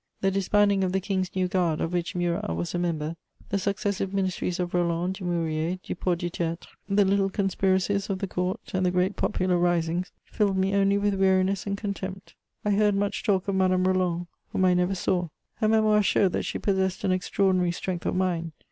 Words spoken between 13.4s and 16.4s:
of Madame Roland, whom I never saw: her Memoirs show